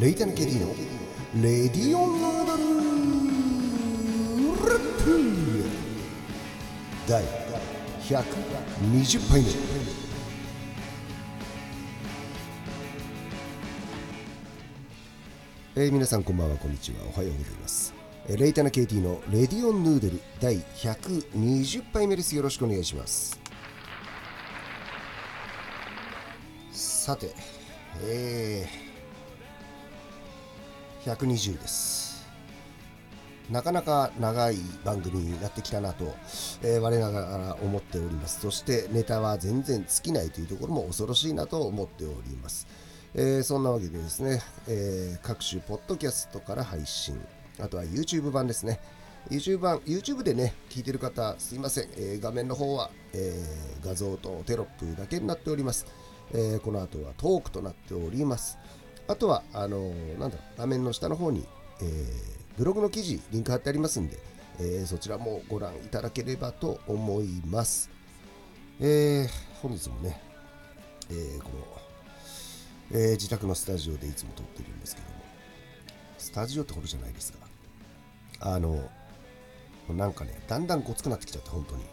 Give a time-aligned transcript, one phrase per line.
[0.00, 0.74] レイタナケディの
[1.42, 2.62] レディオンヌードル
[4.70, 5.64] ラップ
[7.08, 7.24] 第
[8.02, 9.48] 120杯目。
[15.76, 16.98] えー皆さんこんばんはこんにちは。
[17.14, 17.94] おはようございます。
[18.28, 22.36] えーレイタナ KT のレディオンヌードル第120杯目です。
[22.36, 23.40] よろしくお願いします。
[26.72, 27.30] さて
[28.02, 28.85] えー、
[31.06, 32.26] 120です
[33.50, 36.16] なかなか長い番組になってきたなと、
[36.62, 42.66] えー我ながら思っておりますそしてネタは全然尽きないというところも恐ろしいなと思っております
[43.14, 47.18] えーそんなわけでですね、えー各種ポッドキャストから配信、
[47.60, 48.78] あとは YouTube 版ですね。
[49.30, 55.86] YouTube 版、YouTube でね、聞いてる方、すいません、えー画面の方は、えー画像とテロップだけになっております。
[56.34, 58.58] えこの後はトークとなっております。
[59.08, 61.46] あとは、あのーなんだろう、画面の下の方に、
[61.80, 64.18] えーブログの記事、リンク貼ってありますんで、
[64.58, 67.90] えーそちらもご覧いただければと思います。
[68.80, 69.28] えー
[69.60, 70.20] 本日もね、
[71.10, 71.50] えーこ
[72.90, 75.14] の、えー自宅のスタジオでいつも撮ってるんですけども
[76.18, 77.32] スタジオってことじゃないです
[78.40, 78.88] があの
[79.94, 81.84] なんかねだんだんごつくなってきちゃって本当に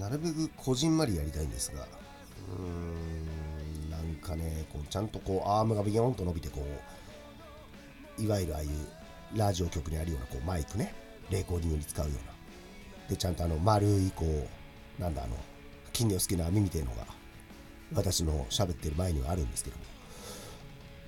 [0.00, 3.01] なるべくこじんまりやりたいんですがうーん
[4.22, 6.64] かねこうちゃんとこうアームがビヨンと伸びてこ
[8.18, 8.68] ういわゆるああいう
[9.34, 10.94] ラジオ局にあるようなこうマイクね
[11.30, 12.32] レコーディングに使うような。
[13.08, 14.24] でちゃんとあの丸いこ
[14.98, 15.36] うなんだあの
[15.92, 17.06] 金魚好きな網みたいなのが
[17.94, 19.82] 私の喋ってる前にはあるんですけども。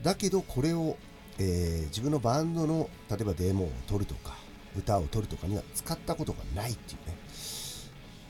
[0.03, 0.97] だけどこれを、
[1.39, 4.37] えー自分のバンドの例えばデモを撮るとか
[4.77, 7.17] 歌を撮るとかには使ったことがないっていうね。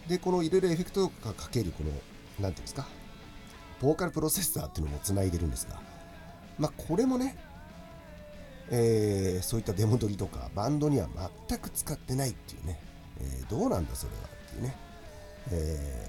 [0.08, 1.90] でこのいろいろエフェクトがかけるこの
[2.38, 2.86] 何ていうんですか
[3.84, 5.78] ボーカルプロセッサーっていうのもつないでるんですが
[6.58, 7.36] まあこれもね
[8.70, 11.08] えーそういったデモ撮りとかバンドには
[11.48, 12.80] 全く使ってないっていうね、
[13.20, 14.76] えーどうなんだそれはっていうね、
[15.52, 16.08] え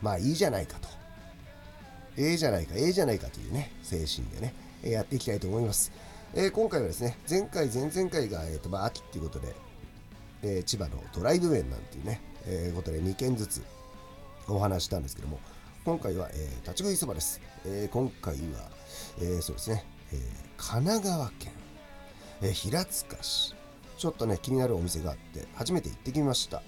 [0.00, 0.88] ーまあいいじゃないかと
[2.18, 4.52] ええじゃないか、ええじゃないかというね、精神でね、
[4.82, 5.92] えやっていきたいと思います。
[6.34, 9.54] え今回はですね、前回、前々回が、えーとまあ、秋っていうことで、
[10.42, 13.62] え千葉のドライブウェイなんていうね、えことで2件ずつ
[14.48, 15.38] お話したんですけども、
[15.88, 17.40] 今回は、えー立ち食いそばです。
[17.64, 18.40] えー今回は、
[19.22, 20.20] えーそうですね、えー
[20.58, 21.52] 神奈川県、
[22.42, 23.54] え平塚市、
[23.96, 26.62] ちょっとね、気になるお店があって、初めて行ってきました。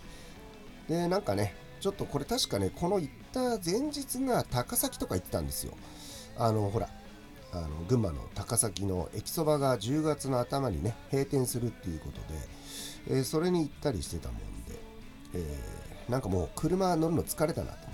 [0.89, 5.75] で、なんかね、ちょっとこれ確かね、この行った前日が高崎とか行ってたんですよ。
[6.39, 6.89] あの、ほら、
[7.53, 14.79] あの群馬の高崎の駅そばが10月の頭にね、閉店するっていうことで、えーそれに行ったりしてたもんで、
[15.35, 17.90] えーなんかもう車乗るの疲れたなと。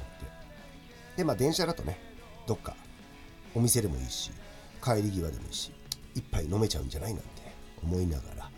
[1.16, 1.98] で、まあ電車だとね、
[2.46, 2.76] どっか
[3.54, 4.30] お店でもいいし、
[4.82, 5.72] 帰り際でもいいし、
[6.14, 7.28] 一杯飲めちゃうんじゃないなんて
[7.82, 8.50] 思いながら、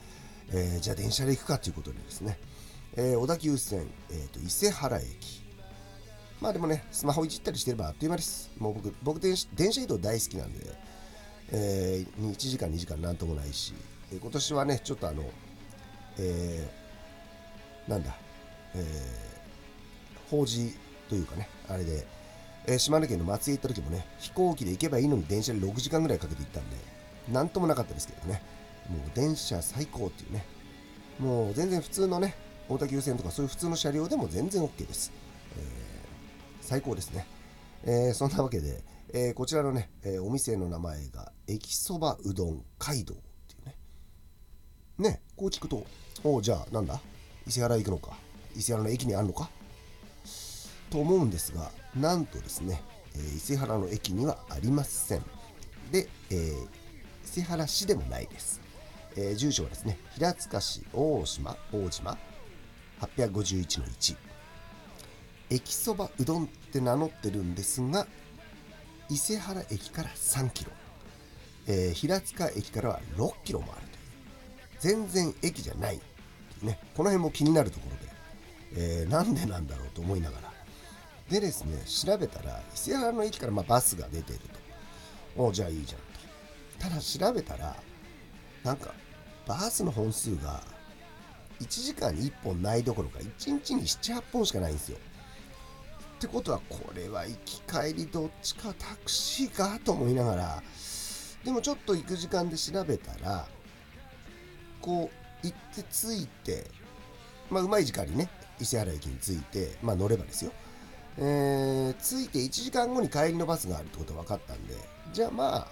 [0.52, 2.38] えーじゃあ電車で行くかということでですね、
[2.96, 5.44] えー小田急線、えーと伊勢原駅。
[6.40, 8.50] まあでもねスマホいじったりしてればあっという間です。
[8.58, 10.60] もう僕僕電車電車移動大好きなんで、
[11.50, 13.74] えー、1時間2時間なんともないし、
[14.12, 15.24] えー今年はねちょっとあの
[16.18, 18.16] えーなんだ
[18.74, 20.74] えー法事
[21.08, 22.06] というかねあれで、
[22.70, 26.76] え島根県の松江行った時もね飛行機で行けばいいのに電車で6時間ぐらいかけて行ったんで
[27.32, 28.42] なんともなかったですけどね。
[28.88, 30.44] もう電車最高っていうね。
[31.18, 32.34] もう全然普通のね
[32.68, 35.10] 大田急線とかそういう普通の車両でも全然 OK です、
[35.56, 35.68] えー
[36.60, 37.26] 最高ですね、
[37.84, 38.82] えーそんなわけで、
[39.14, 43.76] えーこちらのね、えお店の名前が駅そばうどん街道っていうね。
[44.98, 45.86] ねこう聞くと
[46.24, 47.00] おうじゃあなんだ？
[47.46, 48.12] 伊勢原行くのか？
[48.54, 49.48] 伊勢原の駅にあるのか？
[50.90, 52.82] と思うんですがなんとですね、
[53.16, 55.22] え伊勢原の駅にはありません。
[55.90, 56.78] で、えー
[57.24, 58.60] 伊勢原市でもないです、
[59.14, 62.16] えー住所はですね平塚市大島大島
[63.00, 64.16] 851の1
[65.50, 68.06] 駅そばうどんって名乗ってるんですが
[69.10, 70.70] 伊勢原駅から3キロ、
[71.66, 73.82] えー平塚駅からは6キロもある
[74.80, 74.96] という。
[74.96, 76.00] 全然駅じゃない
[76.62, 80.52] ねこの辺も気になるところで、えーなんでなんだろうと思いながら
[81.30, 84.38] でですね調べたら伊勢原の駅からまバスが出てる
[85.36, 85.42] と。
[85.44, 86.06] おじゃあいいじゃんと。
[86.78, 87.76] ただ調べたら
[88.64, 88.94] なんか
[89.46, 90.62] バスの本数が
[91.60, 94.98] 1時間に1本ないどころか1日に78本しかないんですよ。
[96.18, 100.62] ってことはこれは行き帰りどっちかタクシーかと思いながら
[101.44, 103.46] でもちょっと行く時間で調べたら
[104.80, 105.08] こ
[105.42, 106.64] う行って着いて
[107.50, 108.28] まあうまい時間にね
[108.60, 110.52] 伊勢原駅に着いてまあ乗ればですよ。
[111.18, 114.74] えー着いて1時間後に帰りのバスがあるってことが分かったんで
[115.12, 115.68] じゃあまあ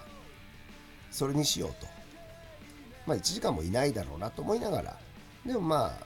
[1.09, 1.87] それにしようと。
[3.05, 4.97] まあ1時間もいないだろうなと思いながら。
[5.45, 6.05] でもまあ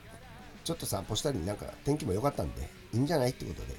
[0.64, 3.76] ちょっと散歩したりなんか天気も良かったんでいいんじゃないってことで。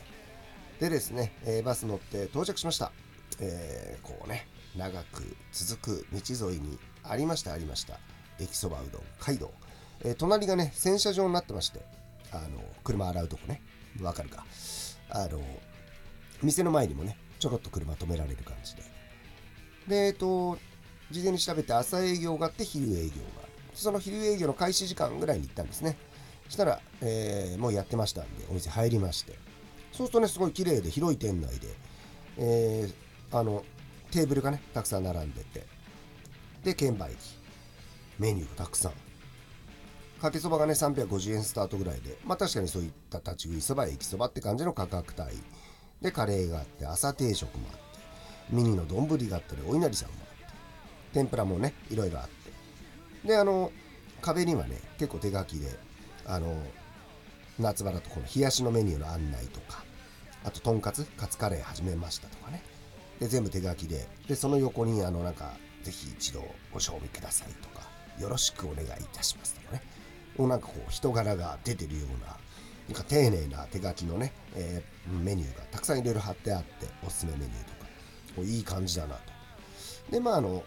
[0.79, 2.91] でですね、えー、バス乗って到着しました、
[3.39, 7.99] えー、こうね長く続く道沿いにありましたありました。
[8.39, 9.53] 駅そばうどん街道、
[10.03, 11.79] えー、隣がね洗車場になってまして
[12.33, 13.61] あの車洗うとこね。
[14.01, 14.45] わかるか。
[15.13, 15.39] あの
[16.41, 18.83] 店の前にもねちょろっと車止められる感じで。
[19.87, 20.57] でえっと
[21.11, 23.51] 事前に調べて朝営業があって昼営業がある。
[23.73, 25.97] その昼営業の開始時間ぐらいに行ったんですね。
[26.49, 29.33] したら、えー、もうやってましたんでお店入りまして。
[29.91, 31.67] そうするとねすごい綺麗で広い店内で、
[32.37, 33.63] えー、あの
[34.11, 35.65] テーブルがねたくさん並んでて。
[36.63, 37.15] で券売機。
[38.19, 38.91] メニューがたくさん。
[40.23, 45.33] かけそばがね350円スタートぐらいでまあ確かにそういった立ち食いそば駅そばって感じの価格帯。
[46.01, 47.81] でカレーがあって朝定食もあって
[48.49, 50.53] ミニの丼があったりお稲荷さんもあって
[51.13, 52.29] 天ぷらもねいろいろあっ
[53.21, 53.27] て。
[53.27, 53.69] であの
[54.21, 55.67] 壁にはね結構手書きで
[56.25, 56.55] あの
[57.59, 59.83] 夏場だとこの冷やしのメニューの案内とか
[60.45, 62.63] あととんかつカツカレー始めましたとかね。
[63.19, 65.51] で全部手書きででその横にあのなんか
[65.83, 67.83] ぜひ一度ご賞味くださいとか
[68.17, 69.92] よろしくお願いいたしますとかね。
[70.39, 72.37] うなんかこう人柄が出てるような
[72.87, 77.89] なんか丁寧な手書きのね、えー、メニューがたくさんいろいろ貼ってあっておすすめメニューとか
[78.35, 79.21] こういい感じだなと。
[80.11, 80.63] でまああの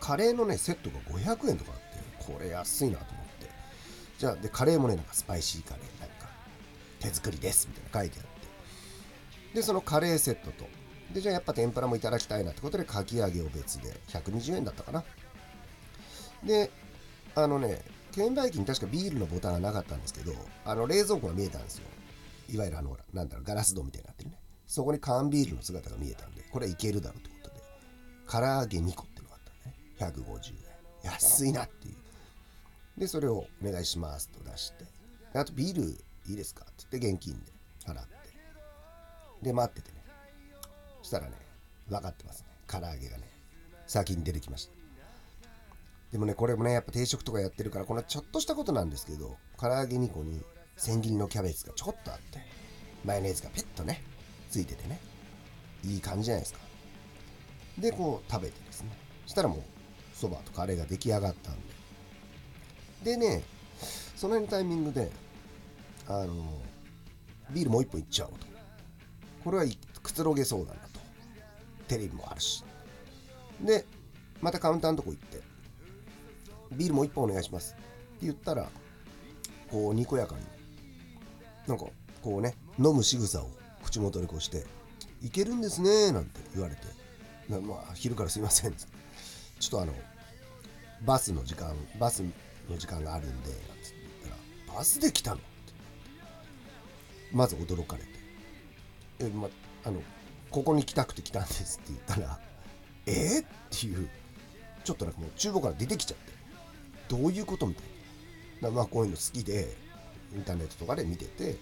[0.00, 3.30] カレーのねセットが500円とかあってこれ安いなと思って。
[4.18, 6.28] じゃあでカレーもねなんかスパイシーカレーなんか
[6.98, 8.26] 手作りですみたいな書いてあっ
[9.50, 9.54] て。
[9.54, 10.66] でそのカレーセットと
[11.14, 15.04] でじゃあやっぱ天ぷらもいただきたいなってことでかき揚げを別で120円だったかな。
[16.44, 16.70] で
[17.34, 20.32] あのね券売機に確かビールのボタンがなかったんですけど
[20.64, 21.84] あの冷蔵庫が見えたんですよ。
[22.52, 24.36] いわゆるあのなんだろうガラス戸みたいになってるね。
[24.66, 27.62] そこに缶ビールの姿が見えたんでこれはいけるだろうってことで
[28.30, 29.74] 唐揚げ2個っていうのがあったね。
[29.98, 30.52] 150
[31.04, 31.10] 円。
[31.10, 31.94] 安いなっていう。
[33.00, 34.84] でそれをお願いしますと出して。
[35.34, 35.90] あとビール
[36.28, 37.52] いいですかって言って現金で
[37.86, 38.10] 払って。
[39.42, 40.04] で待っててね。
[41.02, 41.32] そしたらね
[41.88, 42.48] 分かってますね。
[42.66, 43.28] 唐揚げがね
[43.86, 44.79] 先に出てきました。
[46.12, 50.42] でもねこれもねやっぱ定食とかやってるからこのちょっとしたことなんですけど唐揚げ2個に
[50.76, 52.40] 千切りのキャベツがちょっとあって
[53.04, 54.02] マヨネーズがペッとね
[54.50, 55.00] ついててね
[55.84, 56.60] いい感じじゃないですか。
[57.78, 58.90] でこう食べてですね。
[59.24, 59.62] そしたらもう
[60.14, 61.54] そばとカレーが出来上がったん
[63.04, 63.12] で。
[63.12, 63.42] でね
[64.16, 65.10] その辺のタイミングで
[66.06, 66.60] あの
[67.50, 68.46] ビールもう一本いっちゃおうと。
[69.44, 69.64] これは
[70.02, 71.00] くつろげそうだなと。
[71.88, 72.64] テレビもあるし。
[73.60, 73.86] で
[74.40, 75.40] またカウンターのとこ行って
[76.72, 77.74] ビールもう一本お願いします。
[77.74, 77.76] っ
[78.20, 78.68] て言ったら
[79.70, 80.42] こうにこやかに
[81.66, 81.86] なんか
[82.22, 83.50] こうね飲む仕草を
[83.84, 84.66] 口元にこうして
[85.22, 86.82] 「いけるんですね」なんて言われて
[87.48, 89.94] 「まあ昼からすいません」ちょっとあの
[91.02, 92.22] バスの時間バス
[92.68, 93.64] の時間があるんでなんて
[94.22, 94.34] 言っ
[94.66, 95.46] たら「バスで来たの?」って
[97.32, 98.08] まず驚かれて
[99.20, 99.48] 「えま
[99.84, 100.02] あの
[100.50, 102.40] ここに来たくて来たんです」って言ったら
[103.06, 104.08] 「えー、っていう
[104.84, 106.39] ちょっとなんかもう厨房から出てきちゃって。
[107.10, 107.84] どういうことみたい
[108.62, 108.70] な。
[108.70, 109.76] まあこういうの好きで
[110.34, 111.56] インターネットとかで見てて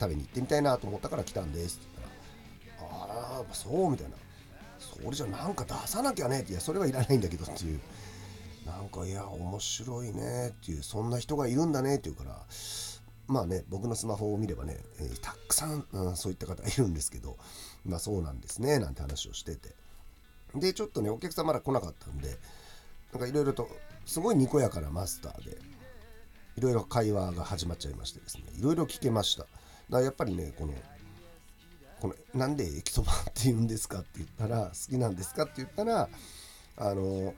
[0.00, 1.86] 食べに行ってみたいなと思ったから来たんですって
[2.78, 4.16] 言ったらああそうみたいな。
[4.78, 7.80] それじゃなんか出さなきゃねっていやそれはいらないんだけどっていう。
[8.64, 12.38] なんかいや面白いねっていうそんな人がいるんだねっていうから
[13.26, 17.38] まあね僕のスマホを見ればね、えー、たくさん、うん、そういった方いるんですけど
[17.86, 19.74] まあそうなんですねなんて話をしてて。
[20.54, 22.38] でちょっとねお客さんまだ来なかったんで
[23.18, 23.68] なんかいろいろと
[24.06, 25.58] すごいにこやかなマスターで
[26.56, 29.42] いろいろ会話が始まっちゃいましてですねいろいろ聞けました。
[29.42, 29.52] だか
[29.90, 30.74] らやっぱりねこの
[32.00, 36.08] このなんで駅そばって言うんですかって言ったら好きなんですかって言ったら
[36.76, 37.34] あの何て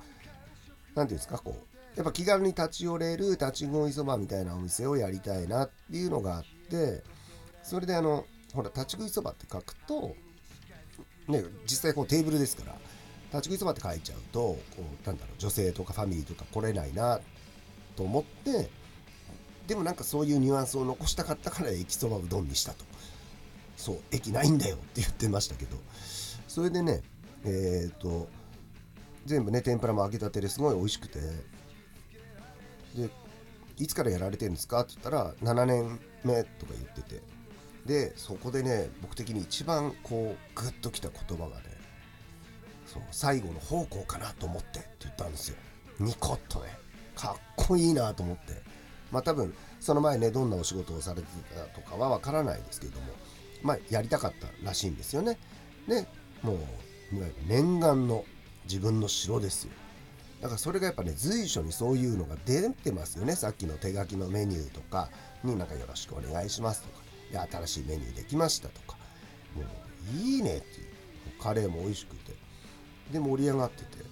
[0.94, 7.02] 言うんですかこうやっぱ気軽に立ち寄れる立ち食いそばみたいなお店をやりたいなっていうのがあって
[7.62, 10.14] それであのほら立ち食いそばって書くと
[11.26, 12.76] ね実際こうテーブルですから
[13.32, 17.20] 立ち食いそばって書いちゃうとこうなんだろう女性とかファミリーとか来れないな
[17.96, 18.68] と思って
[19.66, 22.84] でもなんかそういうニュアンスを残したかったから駅そばうどんにしたと。
[23.76, 25.76] そう駅ないんだよって言ってましたけど。
[26.48, 27.02] それでね
[27.44, 28.28] えっ、ー、と
[29.26, 31.20] 全部ね天ぷらも揚げたてですごい美味しくて。
[32.96, 33.10] で
[33.78, 37.22] いつからやられてるんですかって言ったら7年目とか言ってて。
[37.86, 41.69] でそこでね僕的に一番こうグッときた言葉がね
[42.92, 45.56] そう最後の奉公かなと思ってって言ったんですよ。
[46.00, 46.76] ニコッとね。
[47.14, 48.62] かっこいいなと思って。
[49.12, 53.12] まあ多分その前ねどんなお仕事をされてたとかはわからないですけども。
[53.62, 55.38] まあやりたかったらしいんですよね。
[55.86, 56.06] で
[56.42, 56.58] もう
[57.46, 58.24] 念願の
[58.64, 59.72] 自分の城ですよ。
[60.40, 63.36] だからそれがやっぱね随所にそういうのが出てますよね。
[63.36, 65.10] さっきの手書きのメニューとか。
[65.42, 67.04] になんかよろしくお願いしますとか。
[67.30, 68.96] で新しいメニューできましたとか。
[69.54, 72.32] もういいねっていうカレーも美味しくて。
[73.12, 74.04] で盛り上がってて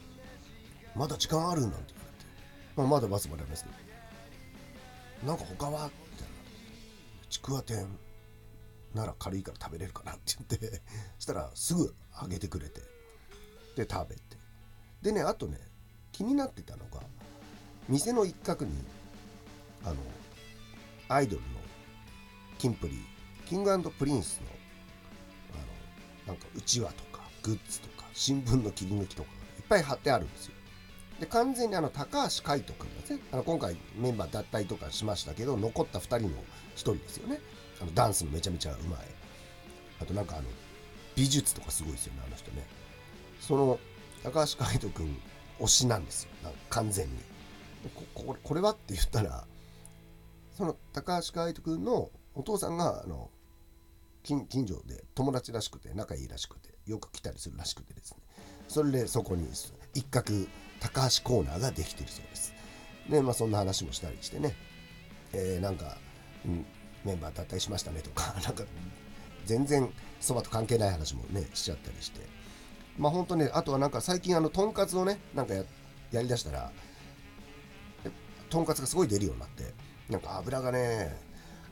[0.94, 1.62] まだ時間ある？
[1.62, 2.30] なんて言われて、
[2.76, 5.94] まあ、まだバスまでありますけどなんか他はって
[7.28, 7.86] ちくわ天
[8.94, 10.82] なら軽いから食べれるかなって言って
[11.18, 12.80] そしたらすぐあげてくれて。
[13.76, 14.22] で食べて
[15.02, 15.56] でねあとね
[16.10, 17.00] 気になってたのが
[17.88, 18.72] 店の一角に
[19.84, 19.94] あの
[21.08, 21.48] アイドルの
[22.58, 22.98] キンプリ
[23.46, 24.46] King & Prince の
[25.60, 27.97] あのなんかうちわとかグッズとか。
[28.18, 30.54] 新聞の切り抜きとかいっぱい貼ってあるんですよ。
[31.20, 36.34] で完全にあの高橋海人君がねあの今回メンバー脱退とかしましたけど残った2人の1
[36.74, 37.38] 人ですよね。
[37.80, 39.00] あのダンスもめちゃめちゃうまい。
[40.02, 40.48] あとなんかあの
[41.14, 42.66] 美術とかすごいですよねあの人ね。
[43.40, 43.78] その
[44.24, 45.16] 高橋海人君
[45.60, 46.30] 推しなんですよ。
[46.70, 47.12] 完全に。
[48.14, 49.46] ここれはって言ったら
[50.56, 53.30] その高橋海人君のお父さんがあの
[54.22, 58.18] 近所で友達らしくて仲いいらしくてよく来たりするらしくてですね。
[58.68, 59.48] それでそこに
[59.94, 60.32] 一角
[60.80, 62.52] 高橋コーナーができてるそうです。
[63.08, 64.54] でまあそんな話もしたりしてね、
[65.32, 65.96] えー、なんか、
[66.44, 66.66] うん、
[67.04, 68.64] メンバー脱退しましたねとか なんか
[69.46, 72.20] 全然そばと関係ない話もねしちゃったりして。
[72.98, 75.64] まあ本当ねあとはなんか最近あのとんかつをねなんかや
[76.10, 76.72] やりだしたら
[78.50, 79.72] とんかつがすごい出るようになって
[80.08, 81.16] なんか油がね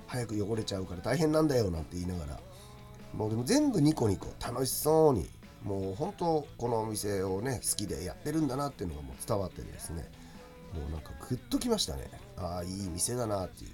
[0.07, 2.41] 早く汚れちゃうから大変なんだよなんて言いながら。
[3.13, 5.27] もうでも全部ニコニコ楽しそうに
[5.63, 10.09] もう本当このお店をね好きでやってるんだなっていうのがもう伝わってですね。
[10.75, 12.11] もうなんかグッときましたね。
[12.37, 13.71] ああいい店だなっていう。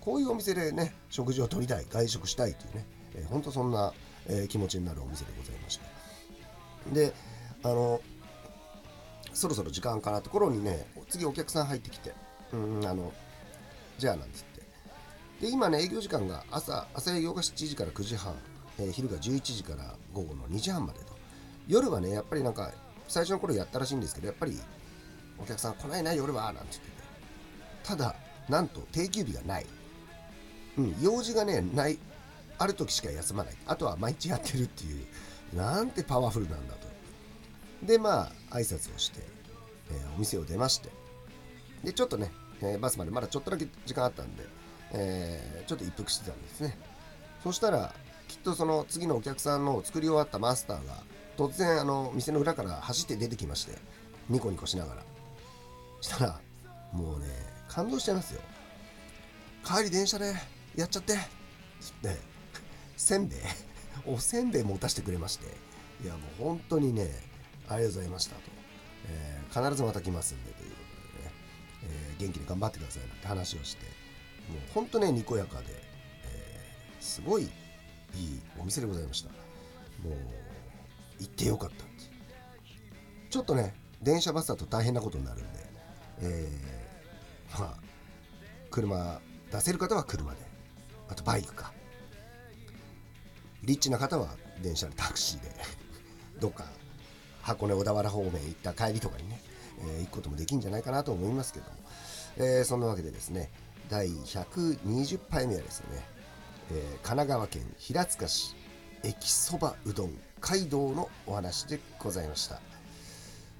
[0.00, 3.92] こういうお店でね食事をとりたい外食したいというね、えー、本当そんな、
[4.26, 5.84] えー、気持ちになるお店でございました。
[6.92, 7.12] で
[7.62, 8.00] あの
[9.32, 12.12] そろそろ時間かなところにね次お客さん入ってきて
[12.52, 13.12] うんあの
[13.98, 14.51] じゃあなんつって。
[15.42, 18.32] で今ね営業時間が朝朝営業が7時から9時半、
[18.78, 21.06] えー、昼が11時から午後の2時半までと。
[21.66, 22.70] 夜はねやっぱりなんか
[23.08, 24.56] 最初の頃やったらしいんですけどやっぱり
[25.38, 26.92] お客さん来ないな夜はなんて言ってて。
[27.82, 28.14] ただ
[28.48, 29.66] なんと定休日がない。
[30.78, 31.98] うん用事がねない
[32.58, 33.54] ある時しか休まない。
[33.66, 36.86] あとは毎日やってるっていうなんてパワフルなんだと。
[37.84, 39.18] でまあ挨拶をして、
[39.90, 40.88] えー、お店を出まして。
[41.82, 42.30] でちょっとね、
[42.60, 44.44] えー、バスまでまだちょっとだけ時間あったんで、
[44.92, 46.76] えー、ちょっと一服してたんですね。
[47.42, 47.94] そしたら
[48.28, 51.02] きっとその次のお客さんの作り終わったマスターが
[51.36, 53.78] 突然あの店の裏から走って出てきまして
[54.28, 55.02] ニコニコしながら。
[56.00, 56.40] したら
[56.92, 57.26] もうね
[57.68, 58.40] 感動しちゃいますよ。
[59.64, 60.34] 帰り電車で
[60.74, 62.16] やっちゃってって
[62.96, 63.38] せんべい
[64.06, 65.46] おせんべい持たせてくれまして。
[66.02, 67.08] いやもう本当にね
[67.68, 68.42] ありがとうございましたと、
[69.08, 70.76] えー、必ずまた来ますんでというこ
[71.12, 71.32] とでね、
[71.84, 74.01] えー、元気に頑張ってくださいなんて話をして。
[74.48, 75.66] もう本当ねにこやかで、
[76.24, 77.50] えー、すごいいい
[78.58, 79.28] お店でございました。
[79.28, 80.12] もう
[81.20, 81.84] 行ってよかった
[83.30, 85.58] ちょっとね電車バスだと大変なことになるんで、
[86.22, 87.74] えー、まあ
[88.70, 89.20] 車
[89.52, 90.38] 出せる方は車で
[91.08, 91.72] あとバイクか。
[93.64, 94.28] リッチな方は
[94.60, 95.50] 電車でタクシーで
[96.40, 96.64] どっか
[97.42, 99.40] 箱根小田原方面行った帰りとかにね、
[99.80, 101.76] えー、行くこともできるんじゃないかなと思いますけども、
[102.38, 103.50] えー、そんなわけでですね
[103.92, 105.86] 第120杯目はですね、
[106.70, 108.56] えー、神奈川県平塚市
[109.04, 112.58] 駅そばうどん街道のお話でございました。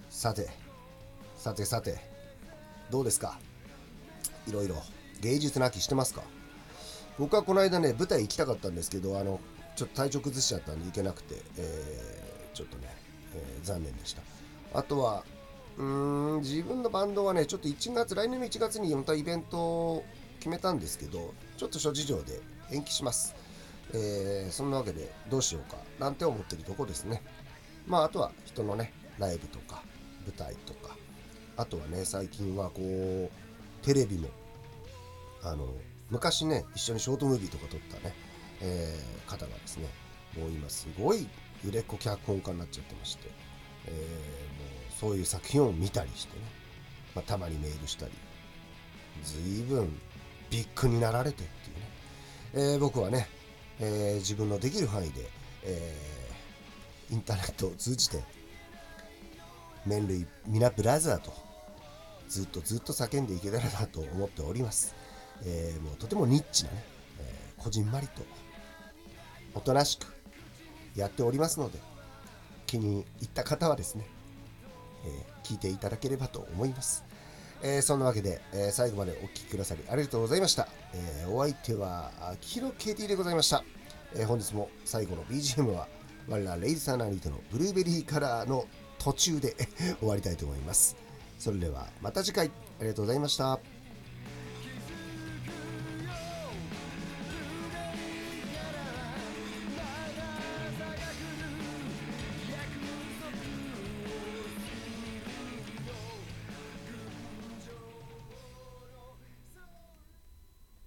[0.08, 0.48] さて
[1.36, 1.98] さてさて
[2.90, 3.38] どうですか？
[4.48, 4.76] いろいろ
[5.20, 6.22] 芸術の秋してますか？
[7.18, 9.38] 僕はこの間ね舞台行きたかったんですけどあの
[9.76, 12.84] ちょっと体調崩しちゃったんで行けなくて、えー、ちょっとね、
[13.34, 14.22] えー、残念でした。
[14.72, 15.24] あとは
[15.76, 20.02] うーん自分のバンドはねちょっと1月来年の1月にまたイベント
[20.42, 22.40] 決めたんですけどちょっと諸事情で
[22.72, 23.36] 延期します。
[23.94, 27.22] えー、そんなわけでどうしようかなんて思ってるとこですね。
[27.86, 29.84] まああとは人のねライブとか
[30.26, 30.96] 舞台とか
[31.56, 34.30] あとはね最近はこうテレビも
[35.44, 35.68] あの
[36.10, 38.12] 昔ね一緒にショートムービーとか撮ったね、
[38.62, 39.86] えー、方がですね
[40.36, 41.28] もう今すごい
[41.64, 43.28] 売れっ子脚本家になっちゃってまして、
[43.86, 43.98] えー、も
[44.90, 46.42] うそういう作品を見たりしてね、
[47.14, 48.12] まあ、たまにメールしたり
[49.22, 50.00] 随分
[50.52, 53.26] ビッグになられてっていうね、えー、僕はね
[53.80, 55.28] えー、自分のできる範囲で、
[55.64, 58.22] えー、インターネットを通じて
[59.84, 61.32] 麺類皆ブラザーと
[62.28, 64.94] ずっとずっと叫んでいけたらなと思っております、
[65.44, 66.84] えー、もうとてもニッチなね、
[67.18, 68.22] えー、こじんまりと
[69.54, 70.06] おとなしく
[70.94, 71.78] やっておりますので
[72.66, 74.06] 気に入った方はですね
[75.04, 77.04] えー、聞いていただければと思います。
[77.62, 80.68] えー、そんなわけで、えー、最後までお聴きくださりありがとうございました。
[80.94, 83.64] えお相手は、秋広 KT でございました。
[84.16, 85.86] え本日も最後の BGM は、
[86.28, 88.66] 我らレイズサナリートのブルーベリーカラーの
[88.98, 89.56] 途中で
[90.00, 90.96] 終わりたいと思います。
[91.38, 93.71] それではまた次回ありがとうございました。